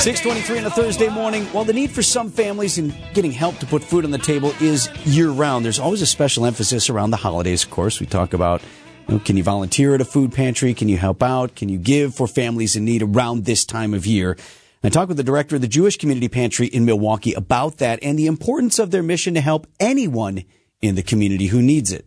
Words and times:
623 0.00 0.60
on 0.60 0.64
a 0.64 0.70
Thursday 0.70 1.10
morning. 1.10 1.44
While 1.52 1.64
the 1.64 1.74
need 1.74 1.90
for 1.90 2.02
some 2.02 2.30
families 2.30 2.78
in 2.78 2.94
getting 3.12 3.32
help 3.32 3.58
to 3.58 3.66
put 3.66 3.84
food 3.84 4.06
on 4.06 4.10
the 4.10 4.16
table 4.16 4.54
is 4.58 4.88
year 5.04 5.28
round, 5.28 5.62
there's 5.62 5.78
always 5.78 6.00
a 6.00 6.06
special 6.06 6.46
emphasis 6.46 6.88
around 6.88 7.10
the 7.10 7.18
holidays, 7.18 7.64
of 7.64 7.70
course. 7.70 8.00
We 8.00 8.06
talk 8.06 8.32
about 8.32 8.62
you 9.08 9.16
know, 9.16 9.20
can 9.20 9.36
you 9.36 9.42
volunteer 9.42 9.94
at 9.94 10.00
a 10.00 10.06
food 10.06 10.32
pantry? 10.32 10.72
Can 10.72 10.88
you 10.88 10.96
help 10.96 11.22
out? 11.22 11.54
Can 11.54 11.68
you 11.68 11.76
give 11.76 12.14
for 12.14 12.26
families 12.26 12.76
in 12.76 12.86
need 12.86 13.02
around 13.02 13.44
this 13.44 13.66
time 13.66 13.92
of 13.92 14.06
year? 14.06 14.38
I 14.82 14.88
talked 14.88 15.08
with 15.08 15.18
the 15.18 15.22
director 15.22 15.56
of 15.56 15.60
the 15.60 15.68
Jewish 15.68 15.98
Community 15.98 16.28
Pantry 16.28 16.68
in 16.68 16.86
Milwaukee 16.86 17.34
about 17.34 17.76
that 17.76 17.98
and 18.02 18.18
the 18.18 18.26
importance 18.26 18.78
of 18.78 18.92
their 18.92 19.02
mission 19.02 19.34
to 19.34 19.42
help 19.42 19.66
anyone 19.78 20.44
in 20.80 20.94
the 20.94 21.02
community 21.02 21.48
who 21.48 21.60
needs 21.60 21.92
it. 21.92 22.06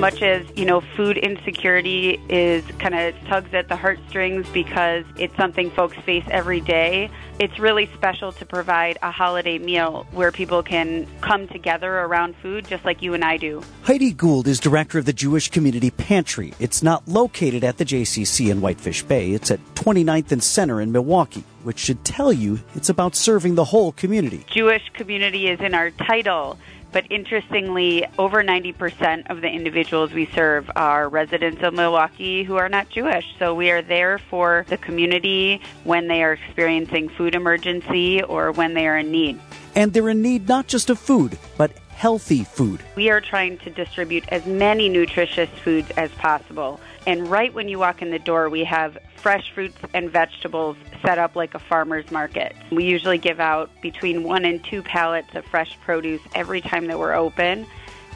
Much 0.00 0.22
as, 0.22 0.46
you 0.56 0.64
know, 0.64 0.80
food 0.80 1.18
insecurity 1.18 2.18
is 2.28 2.64
kind 2.78 2.94
of 2.94 3.14
tugs 3.26 3.52
at 3.52 3.68
the 3.68 3.76
heartstrings 3.76 4.48
because 4.48 5.04
it's 5.16 5.36
something 5.36 5.70
folks 5.70 5.96
face 5.98 6.24
every 6.30 6.60
day, 6.60 7.10
it's 7.38 7.58
really 7.58 7.88
special 7.94 8.32
to 8.32 8.46
provide 8.46 8.98
a 9.02 9.10
holiday 9.10 9.58
meal 9.58 10.06
where 10.12 10.32
people 10.32 10.62
can 10.62 11.06
come 11.20 11.46
together 11.48 12.00
around 12.00 12.34
food 12.36 12.66
just 12.66 12.84
like 12.84 13.02
you 13.02 13.12
and 13.12 13.24
I 13.24 13.36
do. 13.36 13.62
Heidi 13.82 14.12
Gould 14.12 14.46
is 14.46 14.58
director 14.58 14.98
of 14.98 15.04
the 15.04 15.12
Jewish 15.12 15.50
Community 15.50 15.90
Pantry. 15.90 16.54
It's 16.58 16.82
not 16.82 17.06
located 17.06 17.62
at 17.62 17.76
the 17.76 17.84
JCC 17.84 18.50
in 18.50 18.60
Whitefish 18.60 19.02
Bay. 19.02 19.32
It's 19.32 19.50
at 19.50 19.60
29th 19.74 20.32
and 20.32 20.42
Center 20.42 20.80
in 20.80 20.92
Milwaukee, 20.92 21.44
which 21.62 21.78
should 21.78 22.04
tell 22.04 22.32
you 22.32 22.60
it's 22.74 22.88
about 22.88 23.14
serving 23.14 23.54
the 23.54 23.64
whole 23.64 23.92
community. 23.92 24.44
Jewish 24.50 24.90
community 24.94 25.48
is 25.48 25.60
in 25.60 25.74
our 25.74 25.90
title. 25.90 26.58
But 26.92 27.06
interestingly, 27.10 28.04
over 28.18 28.42
90% 28.42 29.30
of 29.30 29.40
the 29.40 29.48
individuals 29.48 30.12
we 30.12 30.26
serve 30.26 30.70
are 30.74 31.08
residents 31.08 31.62
of 31.62 31.74
Milwaukee 31.74 32.42
who 32.42 32.56
are 32.56 32.68
not 32.68 32.88
Jewish. 32.90 33.24
So 33.38 33.54
we 33.54 33.70
are 33.70 33.82
there 33.82 34.18
for 34.18 34.66
the 34.68 34.76
community 34.76 35.60
when 35.84 36.08
they 36.08 36.22
are 36.22 36.32
experiencing 36.32 37.08
food 37.08 37.34
emergency 37.34 38.22
or 38.22 38.50
when 38.52 38.74
they 38.74 38.86
are 38.88 38.98
in 38.98 39.10
need. 39.10 39.38
And 39.74 39.92
they're 39.92 40.08
in 40.08 40.22
need 40.22 40.48
not 40.48 40.66
just 40.66 40.90
of 40.90 40.98
food, 40.98 41.38
but 41.56 41.70
healthy 42.00 42.44
food. 42.44 42.82
We 42.96 43.10
are 43.10 43.20
trying 43.20 43.58
to 43.58 43.68
distribute 43.68 44.24
as 44.28 44.46
many 44.46 44.88
nutritious 44.88 45.50
foods 45.62 45.90
as 45.98 46.10
possible. 46.12 46.80
And 47.06 47.30
right 47.30 47.52
when 47.52 47.68
you 47.68 47.78
walk 47.78 48.00
in 48.00 48.10
the 48.10 48.18
door, 48.18 48.48
we 48.48 48.64
have 48.64 48.96
fresh 49.16 49.52
fruits 49.52 49.76
and 49.92 50.10
vegetables 50.10 50.78
set 51.04 51.18
up 51.18 51.36
like 51.36 51.54
a 51.54 51.58
farmer's 51.58 52.10
market. 52.10 52.56
We 52.72 52.84
usually 52.84 53.18
give 53.18 53.38
out 53.38 53.70
between 53.82 54.22
one 54.22 54.46
and 54.46 54.64
two 54.64 54.82
pallets 54.82 55.34
of 55.34 55.44
fresh 55.44 55.78
produce 55.82 56.22
every 56.34 56.62
time 56.62 56.86
that 56.86 56.98
we're 56.98 57.12
open. 57.12 57.66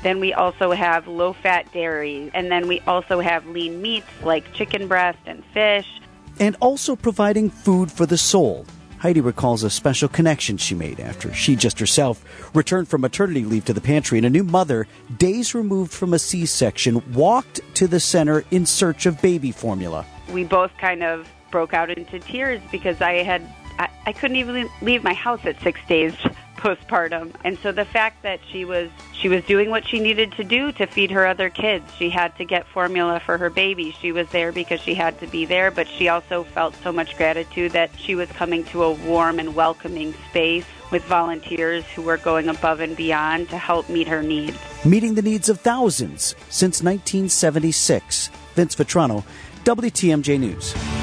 Then 0.03 0.19
we 0.19 0.33
also 0.33 0.73
have 0.73 1.07
low 1.07 1.35
fat 1.35 1.71
dairy, 1.75 2.31
and 2.33 2.51
then 2.51 2.67
we 2.69 2.81
also 2.87 3.21
have 3.21 3.47
lean 3.47 3.83
meats 3.83 4.07
like 4.23 4.51
chicken 4.55 4.89
breast 4.89 5.19
and 5.27 5.45
fish. 5.53 6.01
And 6.41 6.57
also 6.61 6.97
providing 6.97 7.51
food 7.51 7.93
for 7.93 8.07
the 8.07 8.17
soul. 8.17 8.65
Heidi 9.05 9.21
recalls 9.21 9.65
a 9.65 9.69
special 9.69 10.09
connection 10.09 10.57
she 10.57 10.75
made 10.75 10.99
after 10.99 11.31
she 11.35 11.57
just 11.57 11.79
herself 11.79 12.25
returned 12.55 12.89
from 12.89 13.03
maternity 13.03 13.45
leave 13.45 13.67
to 13.67 13.75
the 13.75 13.81
pantry, 13.83 14.17
and 14.17 14.27
a 14.27 14.31
new 14.31 14.45
mother, 14.45 14.87
days 15.19 15.55
removed 15.55 15.93
from 15.93 16.15
a 16.15 16.19
C 16.19 16.47
section, 16.47 17.03
walked 17.13 17.61
to 17.75 17.87
the 17.87 18.01
center 18.01 18.45
in 18.51 18.65
search 18.65 19.05
of 19.05 19.21
baby 19.21 19.53
formula. 19.53 20.07
We 20.33 20.45
both 20.45 20.71
kind 20.79 21.03
of 21.03 21.29
broke 21.51 21.75
out 21.75 21.91
into 21.91 22.19
tears 22.19 22.63
because 22.73 23.03
I 23.03 23.17
had 23.17 23.43
I, 23.79 23.91
I 24.07 24.13
couldn't 24.15 24.39
even 24.39 24.71
leave 24.81 25.05
my 25.05 25.13
house 25.13 25.45
at 25.45 25.61
six 25.61 25.81
days 25.87 26.15
postpartum. 26.57 27.35
And 27.45 27.59
so 27.59 27.73
the 27.73 27.85
fact 27.85 28.23
that 28.23 28.41
she 28.51 28.65
was 28.65 28.89
she 29.25 29.31
was 29.31 29.43
doing 29.45 29.71
what 29.71 29.89
she 29.89 30.01
needed 30.01 30.33
to 30.33 30.45
do 30.45 30.71
to 30.73 30.87
feed 30.87 31.11
her 31.11 31.27
other 31.27 31.49
kids. 31.49 31.91
She 31.97 32.11
had 32.11 32.37
to 32.37 32.45
get 32.45 32.67
formula 32.67 33.21
for 33.21 33.39
her 33.39 33.49
baby. 33.49 33.91
She 33.91 34.13
was 34.13 34.29
there 34.29 34.53
because 34.53 34.83
she 34.83 34.93
had 34.93 35.19
to 35.21 35.27
be 35.27 35.47
there, 35.47 35.71
but 35.71 35.89
she 35.89 36.09
also 36.09 36.45
felt 36.45 36.75
so 36.83 36.93
much 36.93 37.17
gratitude 37.17 37.73
that 37.73 37.89
she 37.99 38.15
was 38.15 38.31
coming 38.33 38.65
to 38.65 38.83
a 38.83 38.93
warm 38.93 39.39
and 39.39 39.55
welcoming 39.55 40.13
space 40.29 40.67
with 40.91 41.03
volunteers 41.05 41.87
who 41.87 42.03
were 42.03 42.19
going 42.19 42.51
above 42.51 42.81
and 42.81 42.99
beyond 42.99 43.49
to 43.49 43.57
help 43.57 43.89
meet 43.89 44.09
her 44.09 44.23
needs. 44.23 44.59
Meeting 44.85 45.15
the 45.15 45.23
needs 45.23 45.49
of 45.49 45.59
thousands 45.59 46.35
since 46.51 46.83
1976. 46.83 48.29
Vince 48.55 48.75
Vitrano, 48.75 49.25
WTMJ 49.65 50.39
News. 50.39 50.94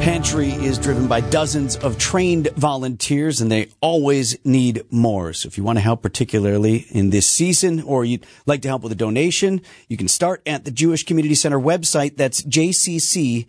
Pantry 0.00 0.50
is 0.50 0.78
driven 0.78 1.06
by 1.06 1.20
dozens 1.20 1.76
of 1.76 1.98
trained 1.98 2.48
volunteers 2.56 3.40
and 3.40 3.50
they 3.50 3.68
always 3.80 4.36
need 4.44 4.84
more. 4.90 5.32
So 5.32 5.46
if 5.46 5.56
you 5.56 5.64
want 5.64 5.78
to 5.78 5.82
help 5.82 6.02
particularly 6.02 6.86
in 6.90 7.10
this 7.10 7.26
season 7.26 7.82
or 7.82 8.04
you'd 8.04 8.26
like 8.46 8.62
to 8.62 8.68
help 8.68 8.82
with 8.82 8.92
a 8.92 8.96
donation, 8.96 9.62
you 9.88 9.96
can 9.96 10.08
start 10.08 10.42
at 10.46 10.64
the 10.64 10.70
Jewish 10.70 11.04
Community 11.04 11.34
Center 11.34 11.58
website. 11.58 12.16
That's 12.16 12.42
jcc.org. 12.42 13.46